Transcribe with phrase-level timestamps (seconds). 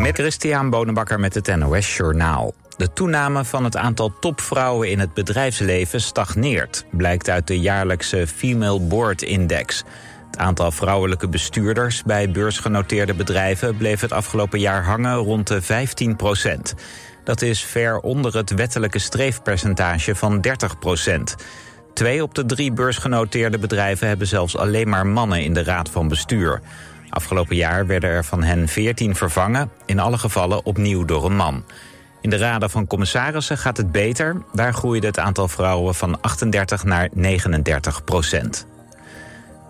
[0.00, 2.54] Met Christian Bonenbakker met het NOS Journaal.
[2.76, 6.84] De toename van het aantal topvrouwen in het bedrijfsleven stagneert...
[6.90, 9.84] blijkt uit de jaarlijkse Female Board Index.
[10.26, 13.76] Het aantal vrouwelijke bestuurders bij beursgenoteerde bedrijven...
[13.76, 16.74] bleef het afgelopen jaar hangen rond de 15 procent.
[17.24, 21.36] Dat is ver onder het wettelijke streefpercentage van 30 procent.
[21.94, 26.08] Twee op de drie beursgenoteerde bedrijven hebben zelfs alleen maar mannen in de raad van
[26.08, 26.60] bestuur.
[27.10, 31.64] Afgelopen jaar werden er van hen 14 vervangen, in alle gevallen opnieuw door een man.
[32.20, 34.42] In de raden van commissarissen gaat het beter.
[34.52, 38.66] Daar groeide het aantal vrouwen van 38 naar 39 procent.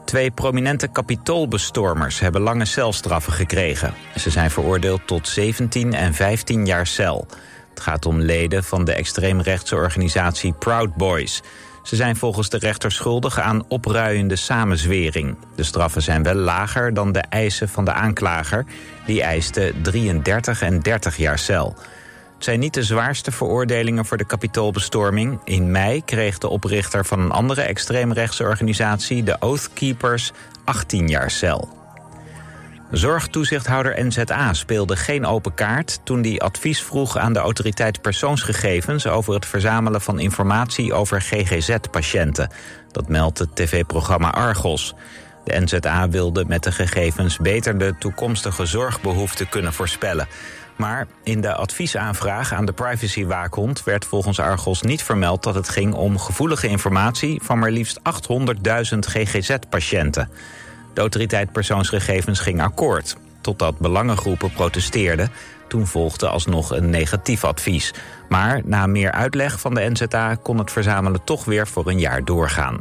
[0.04, 3.94] Twee prominente kapitoolbestormers hebben lange celstraffen gekregen.
[4.16, 7.26] Ze zijn veroordeeld tot 17 en 15 jaar cel.
[7.70, 11.42] Het gaat om leden van de extreemrechtse organisatie Proud Boys.
[11.82, 15.36] Ze zijn volgens de rechter schuldig aan opruiende samenzwering.
[15.54, 18.64] De straffen zijn wel lager dan de eisen van de aanklager.
[19.06, 21.74] Die eiste 33 en 30 jaar cel.
[22.34, 25.38] Het zijn niet de zwaarste veroordelingen voor de kapitoolbestorming.
[25.44, 29.22] In mei kreeg de oprichter van een andere extreemrechtse organisatie...
[29.22, 30.32] de Oath Keepers
[30.64, 31.79] 18 jaar cel.
[32.90, 39.34] Zorgtoezichthouder NZA speelde geen open kaart toen die advies vroeg aan de autoriteit persoonsgegevens over
[39.34, 42.50] het verzamelen van informatie over GGZ-patiënten.
[42.92, 44.94] Dat meldt het tv-programma Argos.
[45.44, 50.28] De NZA wilde met de gegevens beter de toekomstige zorgbehoeften kunnen voorspellen.
[50.76, 55.94] Maar in de adviesaanvraag aan de privacywaakhond werd volgens Argos niet vermeld dat het ging
[55.94, 60.30] om gevoelige informatie van maar liefst 800.000 GGZ-patiënten.
[60.94, 65.30] De autoriteit persoonsgegevens ging akkoord, totdat belangengroepen protesteerden.
[65.68, 67.94] Toen volgde alsnog een negatief advies.
[68.28, 72.24] Maar na meer uitleg van de NZA kon het verzamelen toch weer voor een jaar
[72.24, 72.80] doorgaan.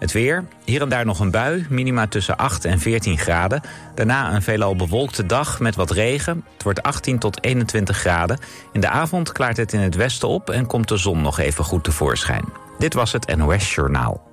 [0.00, 3.60] Het weer, hier en daar nog een bui, minima tussen 8 en 14 graden.
[3.94, 6.44] Daarna een veelal bewolkte dag met wat regen.
[6.52, 8.38] Het wordt 18 tot 21 graden.
[8.72, 11.64] In de avond klaart het in het westen op en komt de zon nog even
[11.64, 12.44] goed tevoorschijn.
[12.78, 14.29] Dit was het NOS Journaal.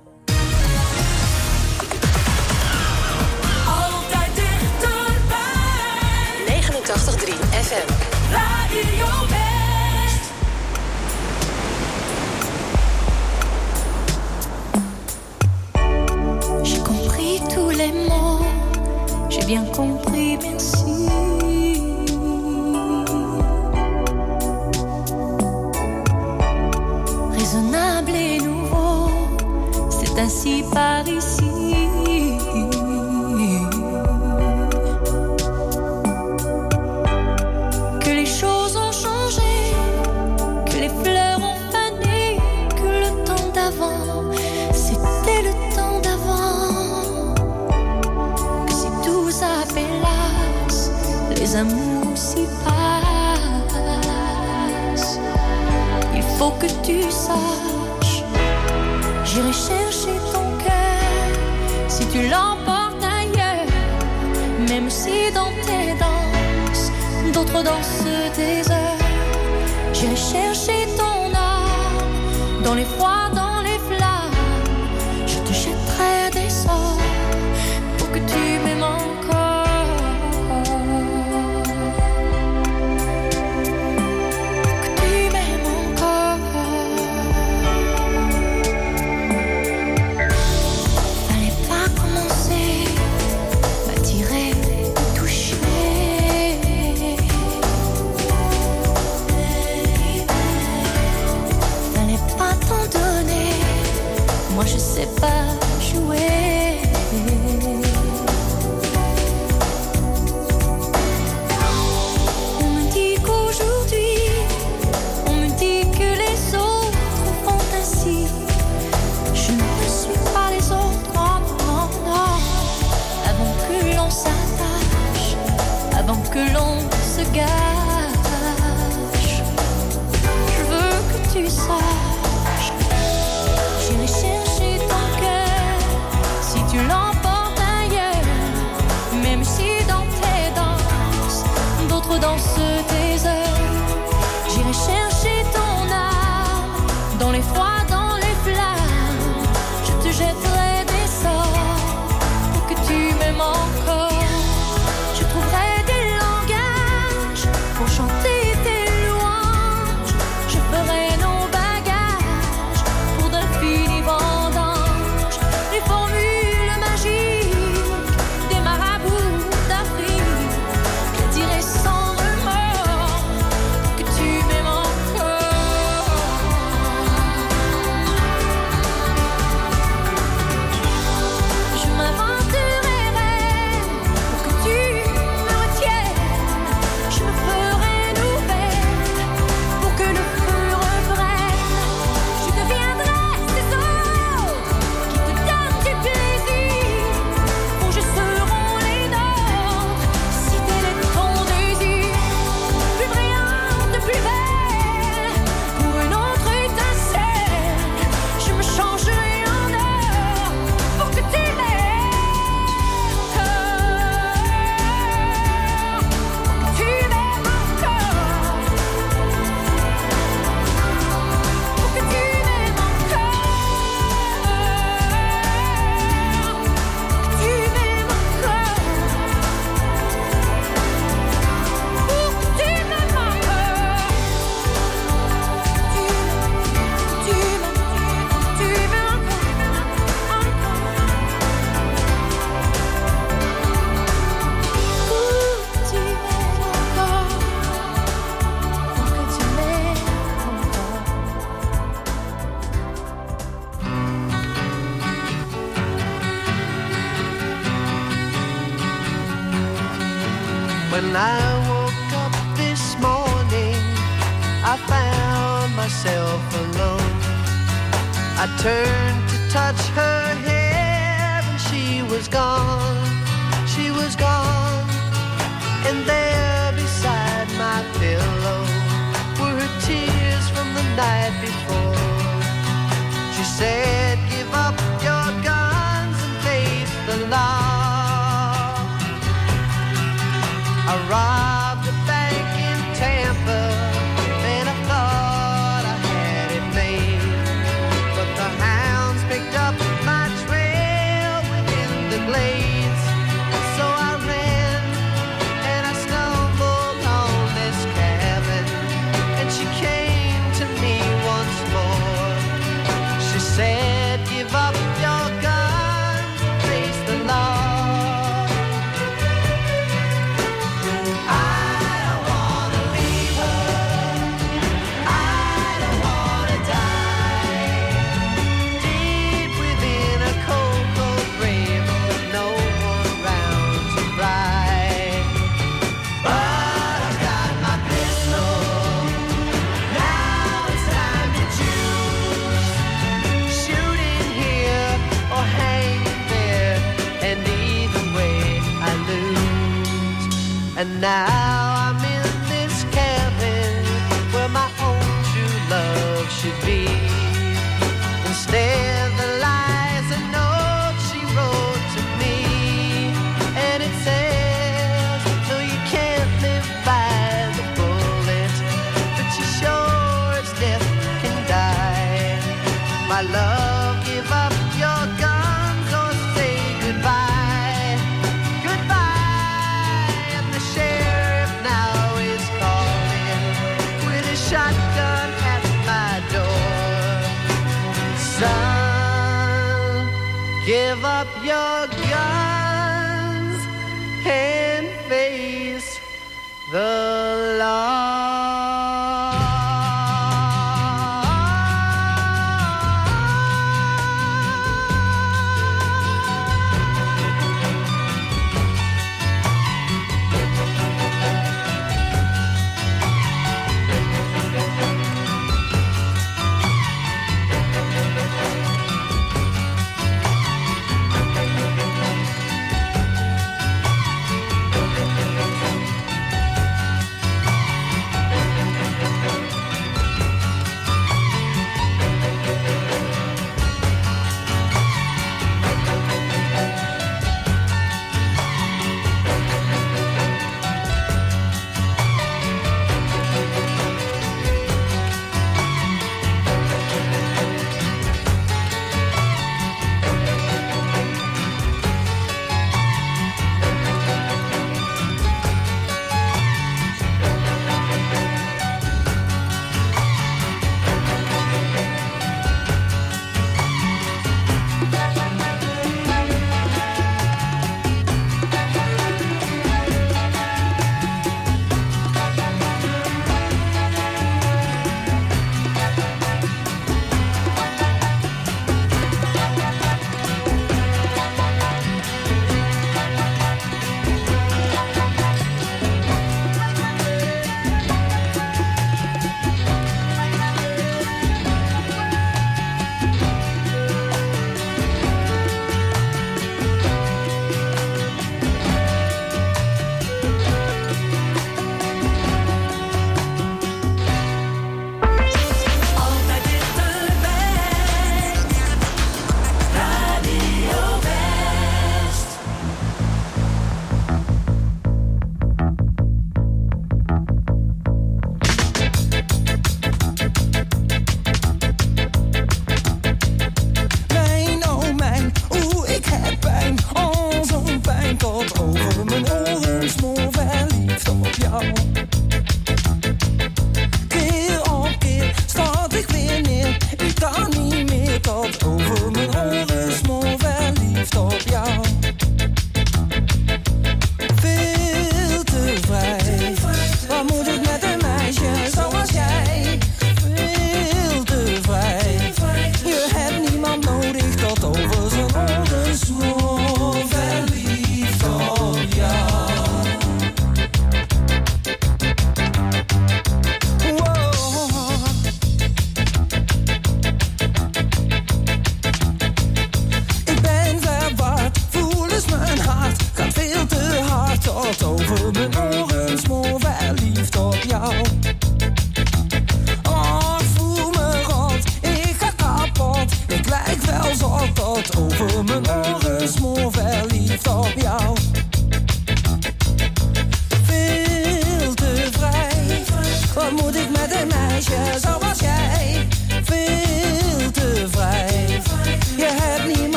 [19.48, 21.08] Bien compris, merci.
[27.32, 29.08] Raisonnable et nouveau,
[29.88, 31.57] c'est ainsi par ici.
[56.38, 58.22] Faut que tu saches,
[59.24, 61.28] j'irai chercher ton cœur
[61.88, 63.66] si tu l'emportes ailleurs,
[64.68, 66.92] même si dans tes danses,
[67.34, 68.04] d'autres dansent
[68.36, 69.02] des heures.
[69.92, 73.47] J'irai chercher ton âme dans les froids, dans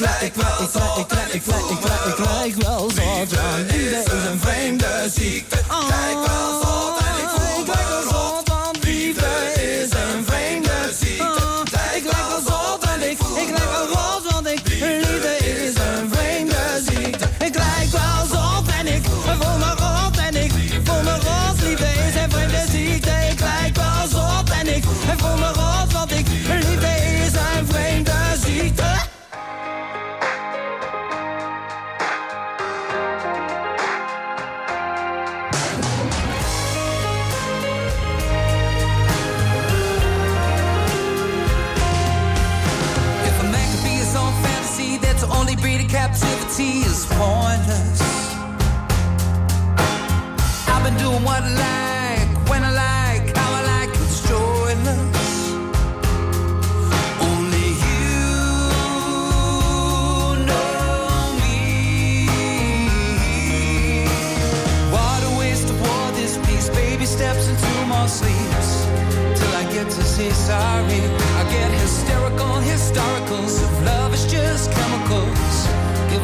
[0.00, 2.79] lijk, ik lijk, ik lijk, ik lijk, ik lijk, ik lijk, ik lijk wel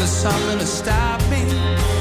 [0.02, 1.95] us something to stop me.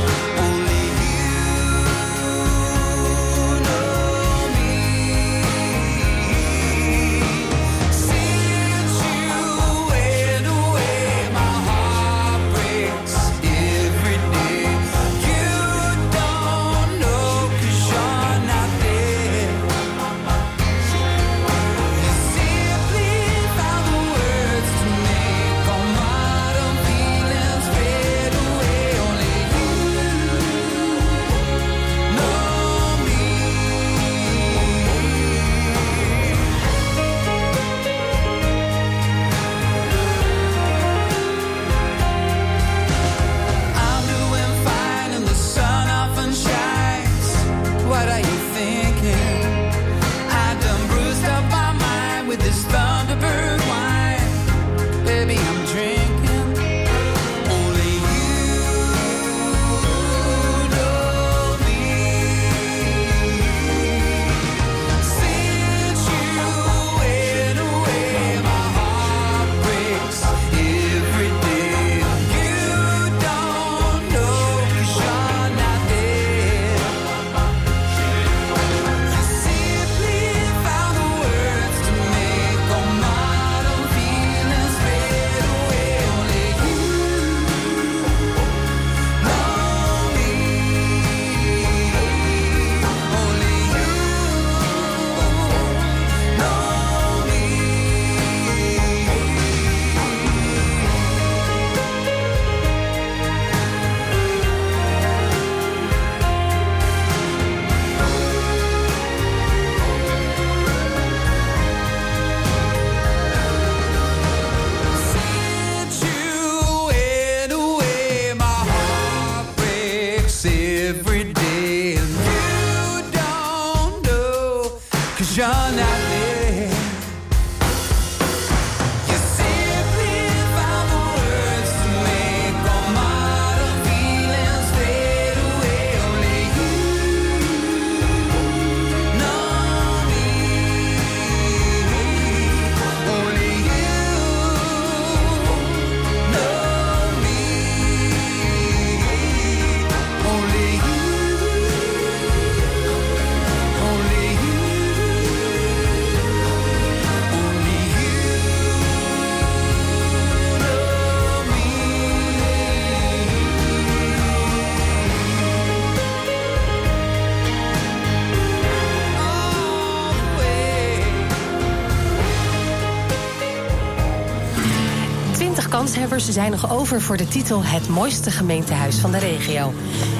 [176.15, 179.73] Kanshebbers zijn nog over voor de titel Het mooiste gemeentehuis van de regio.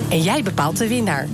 [0.09, 1.27] En jij bepaalt de winnaar.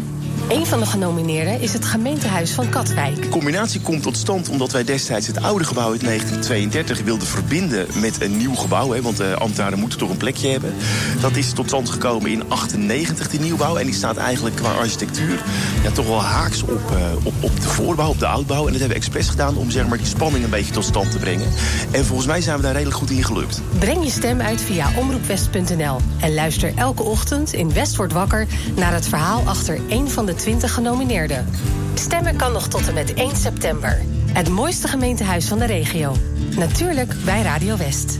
[0.52, 3.22] Een van de genomineerden is het gemeentehuis van Katwijk.
[3.22, 7.88] De combinatie komt tot stand omdat wij destijds het oude gebouw uit 1932 wilden verbinden
[7.96, 8.92] met een nieuw gebouw.
[8.92, 10.74] Hè, want de ambtenaren moeten toch een plekje hebben.
[11.22, 13.76] Dat is tot stand gekomen in 98, die nieuwbouw.
[13.78, 15.44] En die staat eigenlijk qua architectuur
[15.84, 18.66] ja, toch wel haaks op, eh, op, op de voorbouw, op de oudbouw.
[18.66, 21.12] En dat hebben we expres gedaan om zeg maar, die spanning een beetje tot stand
[21.12, 21.48] te brengen.
[21.92, 23.62] En volgens mij zijn we daar redelijk goed in gelukt.
[23.80, 25.98] Breng je stem uit via omroepwest.nl.
[26.20, 30.36] En luister elke ochtend in West wordt wakker naar het verhaal achter een van de
[30.42, 31.48] 20 genomineerden.
[31.94, 34.02] Stemmen kan nog tot en met 1 september.
[34.34, 36.16] Het mooiste gemeentehuis van de regio.
[36.56, 38.20] Natuurlijk bij Radio West.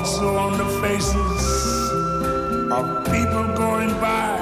[0.00, 1.92] also on the faces
[2.72, 4.32] of people going by.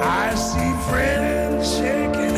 [0.00, 2.37] I see friends shaking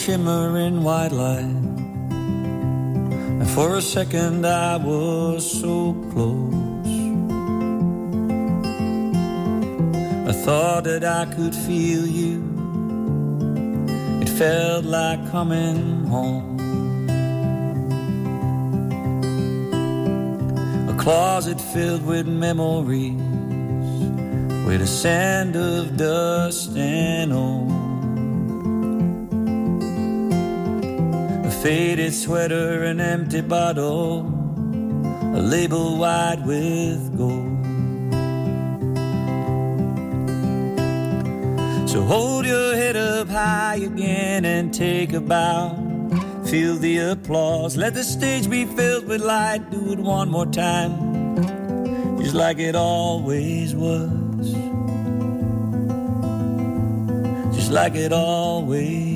[0.00, 1.44] saw a shimmering white light.
[3.40, 6.54] And for a second I was so close.
[10.28, 12.42] I thought that I could feel you.
[14.22, 16.58] It felt like coming home.
[20.88, 23.20] A closet filled with memories,
[24.66, 27.69] with a sand of dust and old.
[31.62, 34.20] Faded sweater, an empty bottle,
[35.34, 37.48] a label wide with gold.
[41.86, 45.76] So hold your head up high again and take a bow.
[46.46, 47.76] Feel the applause.
[47.76, 49.70] Let the stage be filled with light.
[49.70, 51.36] Do it one more time,
[52.18, 54.52] just like it always was.
[57.54, 59.09] Just like it always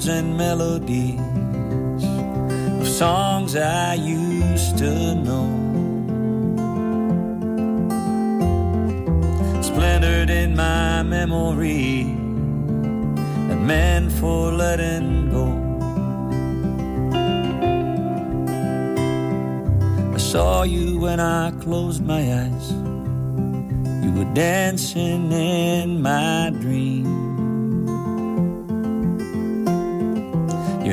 [0.00, 1.20] words and melodies
[2.80, 5.48] of songs I used to know.
[9.62, 12.02] Splintered in my memory,
[13.50, 15.46] and meant for letting go.
[20.14, 22.72] I saw you when I closed my eyes.
[24.02, 26.49] You were dancing in my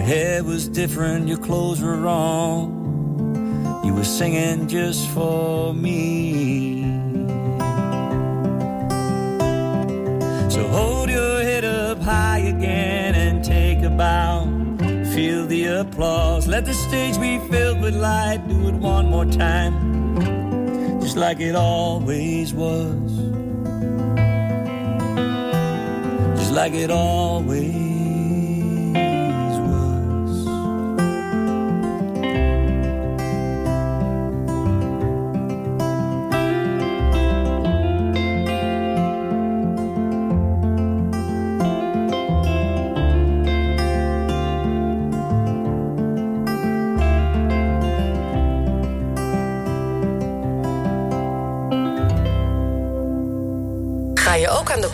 [0.07, 2.71] hair was different, your clothes were wrong.
[3.83, 6.83] You were singing just for me.
[10.49, 14.45] So hold your head up high again and take a bow.
[15.13, 16.47] Feel the applause.
[16.47, 18.47] Let the stage be filled with light.
[18.47, 23.11] Do it one more time, just like it always was.
[26.39, 27.86] Just like it always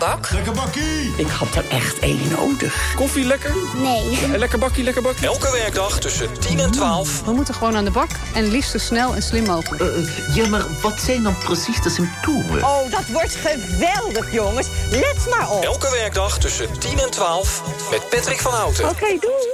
[0.04, 0.30] bak?
[0.30, 1.14] Lekker bakkie!
[1.16, 2.92] Ik had er echt één nodig.
[2.94, 3.52] Koffie lekker?
[3.76, 4.38] Nee.
[4.38, 5.26] Lekker bakkie, lekker bakkie.
[5.26, 7.22] Elke werkdag tussen 10 en 12.
[7.24, 9.82] We moeten gewoon aan de bak en liefst zo snel en slim mogelijk.
[9.82, 12.64] Uh, ja, maar wat zijn dan precies de symptomen?
[12.64, 14.66] Oh, dat wordt geweldig, jongens.
[14.90, 15.62] Let maar op.
[15.62, 18.84] Elke werkdag tussen 10 en 12 met Patrick van Houten.
[18.84, 19.53] Oké, okay, doei.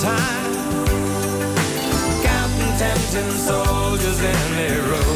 [0.00, 0.54] time.
[2.22, 5.12] Counting tempting soldiers in their row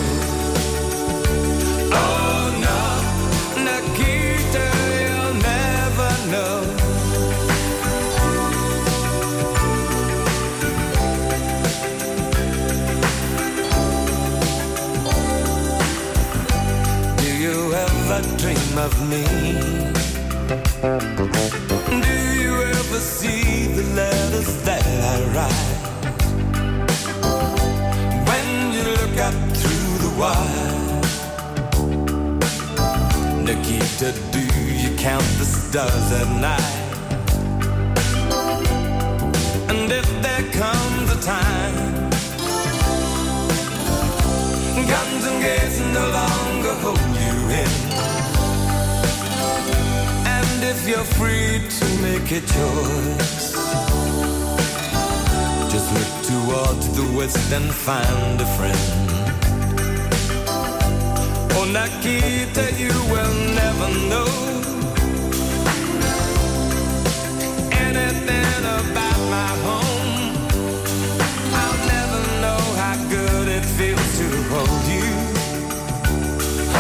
[1.91, 2.81] Oh no,
[3.99, 6.57] you'll never know.
[17.17, 19.25] Do you ever dream of me?
[33.95, 34.41] Nikita, do
[34.75, 36.61] you count the stars at night?
[39.71, 42.11] And if there comes a time
[44.89, 47.73] guns and gates no longer hold you in.
[50.27, 53.53] And if you're free to make a choice,
[55.71, 59.14] just look towards the west and find a friend.
[61.67, 64.29] Oh, Nikita, you will never know
[67.73, 70.37] anything about my home.
[71.63, 75.11] I'll never know how good it feels to hold you.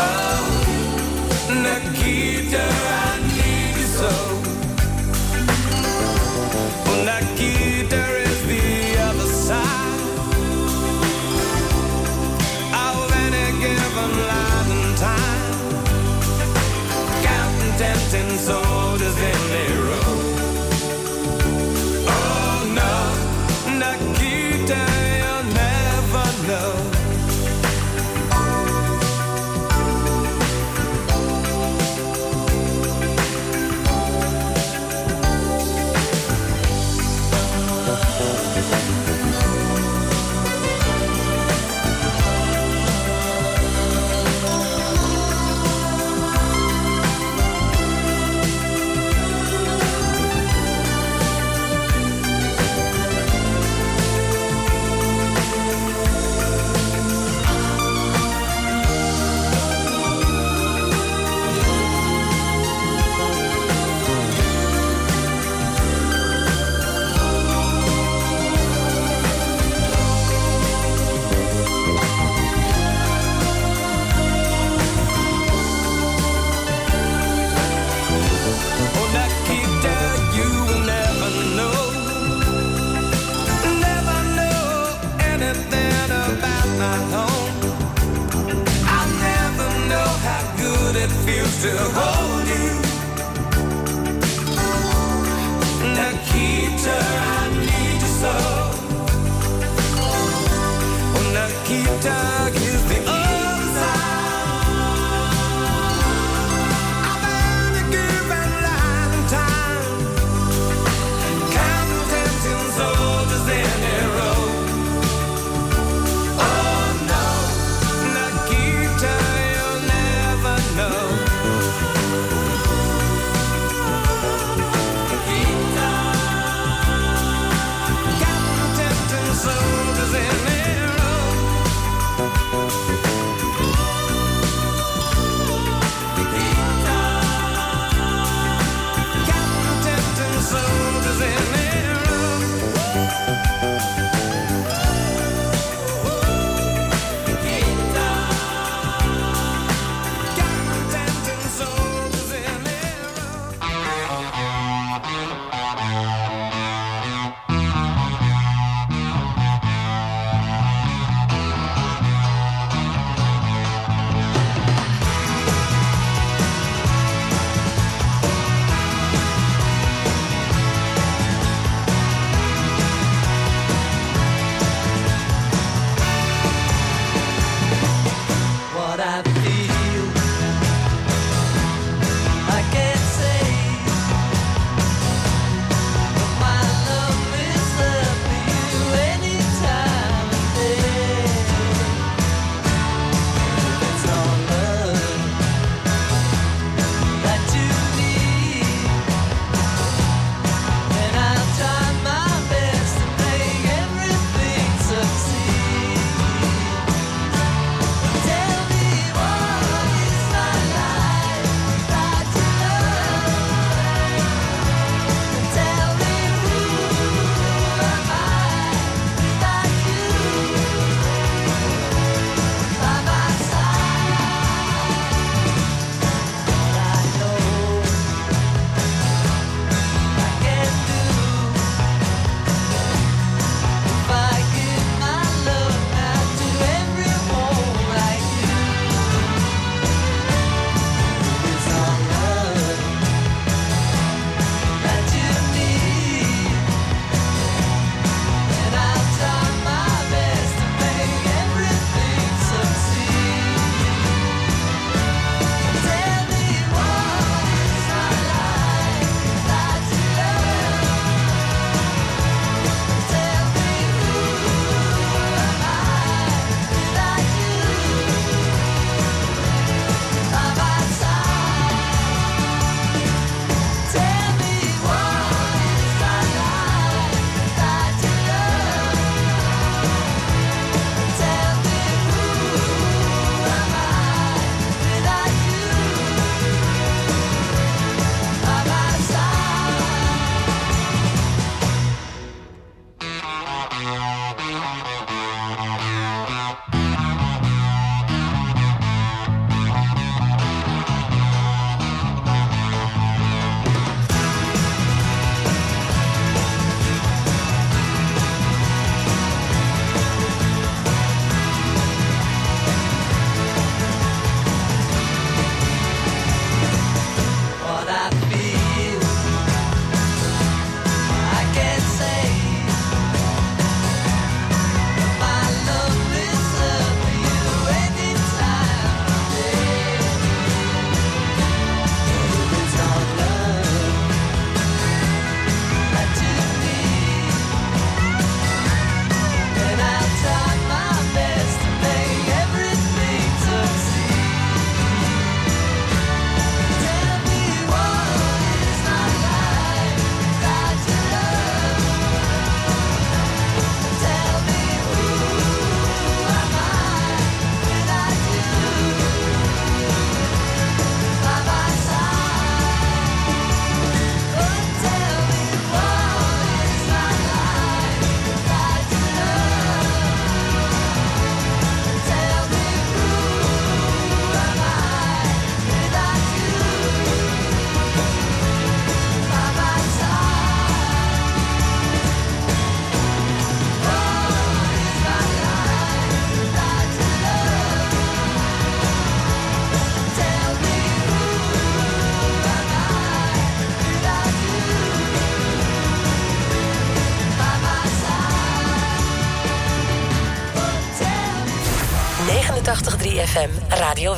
[0.04, 0.44] Oh,
[1.64, 2.64] Nikita,
[3.06, 4.12] I need you so.
[6.90, 9.84] Oh, Nikita is the other side
[13.64, 14.43] given life
[18.14, 19.83] Tempting soldiers in their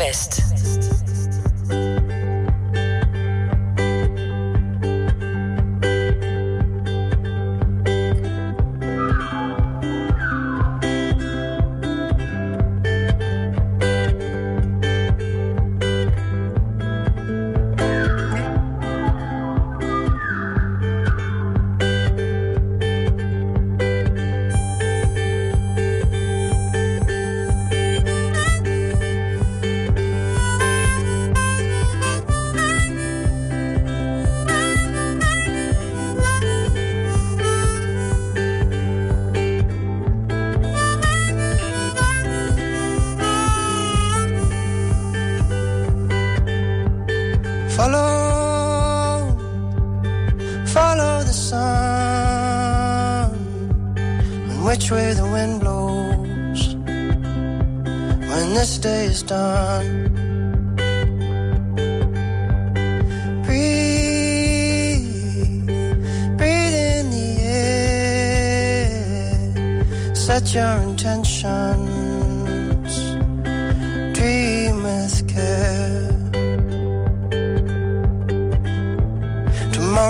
[0.07, 0.45] West.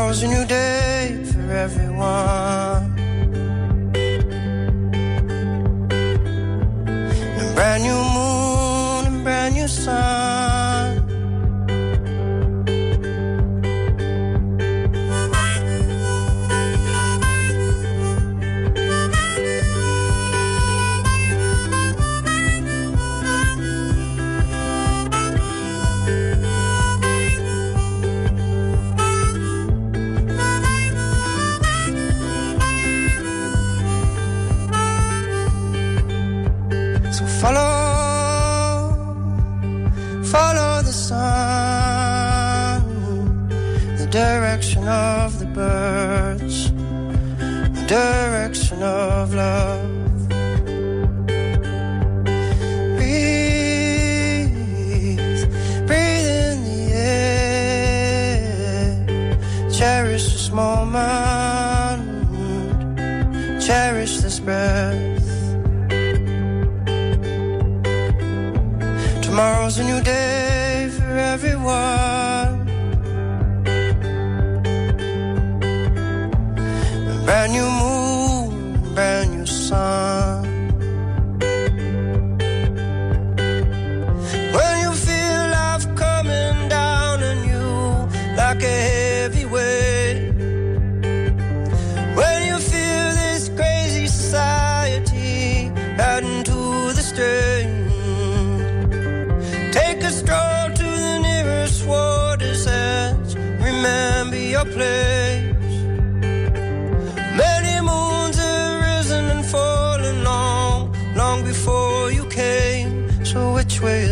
[0.07, 2.96] tomorrow's a new day for everyone.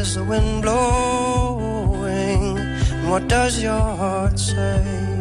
[0.05, 2.59] is the wind blowing?
[2.59, 5.14] And what does your heart say?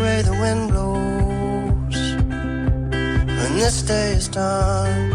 [0.00, 1.96] way the wind blows.
[3.38, 5.10] When this day is done,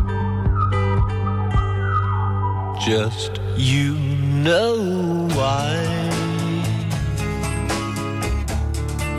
[2.85, 3.93] just you
[4.45, 5.73] know why.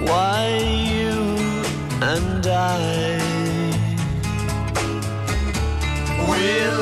[0.08, 0.40] Why
[0.92, 1.16] you
[2.00, 3.18] and I
[6.28, 6.76] will.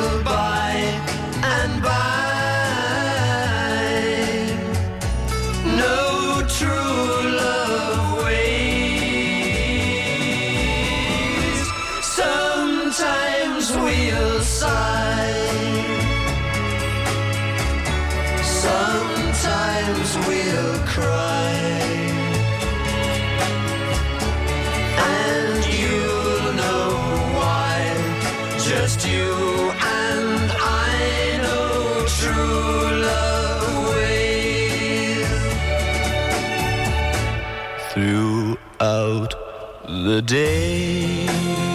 [40.03, 41.74] The day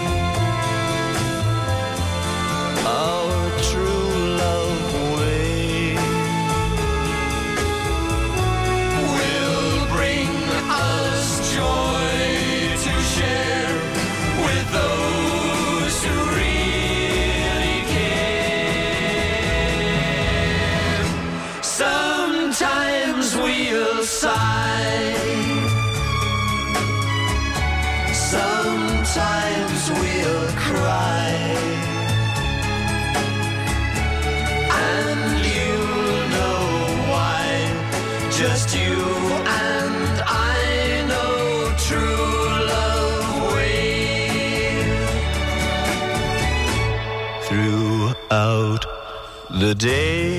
[49.80, 50.29] the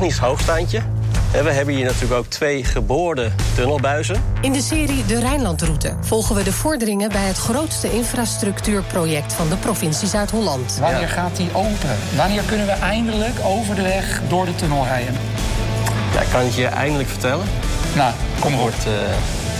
[0.00, 0.80] Technisch hoogstaandje.
[1.32, 4.22] En we hebben hier natuurlijk ook twee geboorde tunnelbuizen.
[4.40, 9.56] In de serie De Rijnlandroute volgen we de vorderingen bij het grootste infrastructuurproject van de
[9.56, 10.76] provincie Zuid-Holland.
[10.80, 11.96] Wanneer gaat die open?
[12.16, 15.14] Wanneer kunnen we eindelijk over de weg door de tunnel rijden?
[16.14, 17.46] Ja, ik kan het je eindelijk vertellen.
[17.94, 18.60] Nou, kom maar.
[18.60, 18.92] wordt eh,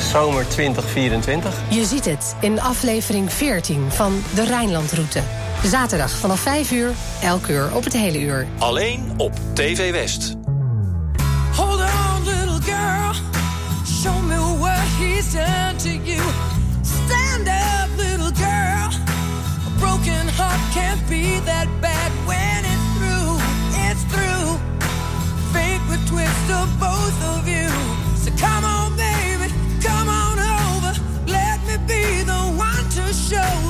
[0.02, 1.54] zomer 2024.
[1.68, 5.20] Je ziet het in aflevering 14 van De Rijnlandroute.
[5.64, 6.92] Zaterdag vanaf 5 uur,
[7.22, 8.46] elk uur op het hele uur.
[8.58, 10.34] Alleen op TV West.
[11.56, 13.12] Hold on, little girl.
[14.02, 16.20] Show me what he's done to you.
[16.82, 18.88] Stand up, little girl.
[19.66, 23.38] A broken heart can't be that bad when it's through.
[23.90, 24.58] It's through.
[25.52, 27.99] Fate would twist of both of you.
[33.30, 33.69] Show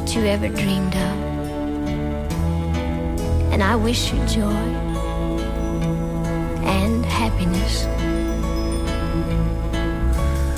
[0.00, 1.16] that you ever dreamed of.
[3.52, 4.64] And I wish you joy
[6.64, 7.84] and happiness.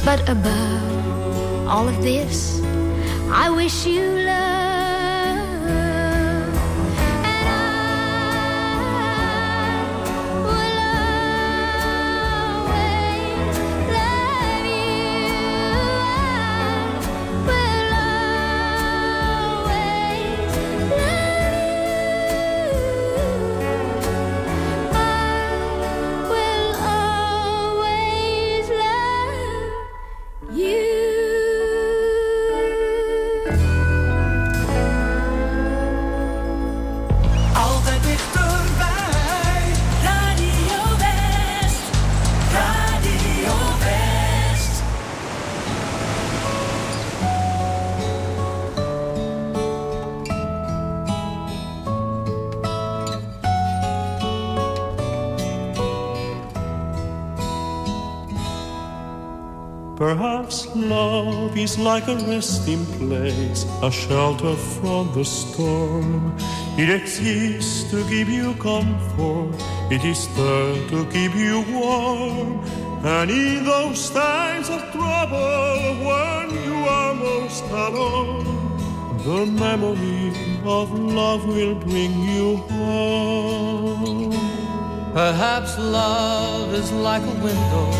[0.04, 2.60] But above all of this,
[3.32, 4.31] I wish you love.
[61.84, 66.36] Like a resting place, a shelter from the storm.
[66.78, 69.54] It exists to give you comfort,
[69.90, 72.64] it is there to keep you warm.
[73.04, 78.44] And in those times of trouble, when you are most alone,
[79.24, 80.32] the memory
[80.64, 84.30] of love will bring you home.
[85.12, 87.90] Perhaps love is like a window,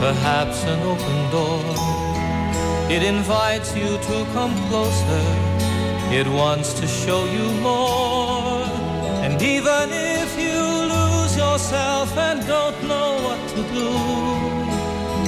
[0.00, 1.97] perhaps an open door.
[2.90, 5.26] It invites you to come closer,
[6.10, 8.64] it wants to show you more.
[9.24, 10.58] And even if you
[10.94, 13.90] lose yourself and don't know what to do,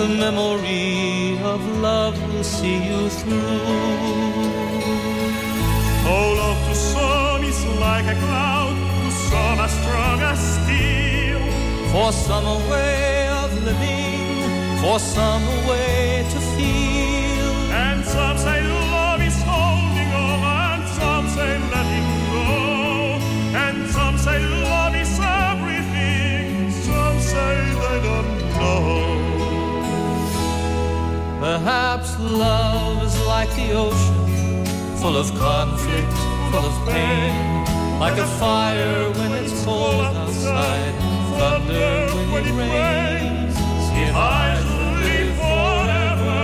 [0.00, 3.60] the memory of love will see you through.
[6.12, 11.40] Oh, love to some is like a cloud, to some as strong as steel.
[11.92, 16.89] For some a way of living, for some a way to feel.
[31.50, 34.64] Perhaps love is like the ocean,
[34.98, 36.12] full of conflict,
[36.52, 37.64] full of pain.
[37.98, 40.94] Like a fire when it's cold outside,
[41.40, 43.56] thunder when it rains.
[44.06, 46.38] If I should live forever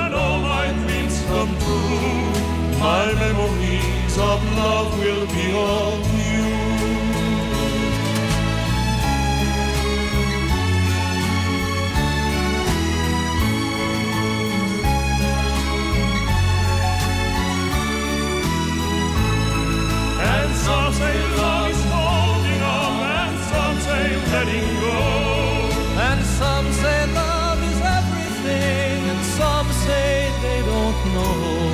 [0.00, 6.19] and all my dreams come true, My memories of love will be of
[20.36, 24.98] And some say love is holding on, and some say letting go.
[26.08, 30.10] And some say love is everything, and some say
[30.44, 31.70] they don't know.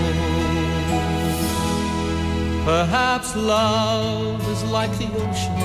[2.65, 5.59] Perhaps love is like the ocean,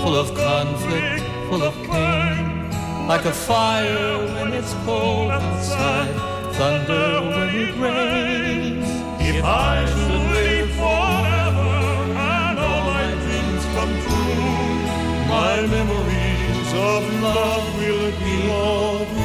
[0.00, 2.44] full of conflict, full of pain.
[3.06, 6.14] Like a fire when it's cold outside,
[6.54, 8.88] thunder when it rains.
[9.20, 10.53] If I should
[15.54, 19.23] my memories of love will be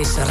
[0.00, 0.27] es